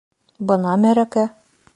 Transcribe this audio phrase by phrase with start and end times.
[0.51, 1.27] —Бына мәрәкә!..